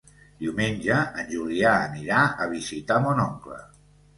Diumenge 0.43 0.95
en 1.23 1.29
Julià 1.35 1.75
anirà 1.91 2.25
a 2.47 2.51
visitar 2.55 3.01
mon 3.05 3.23
oncle. 3.29 3.61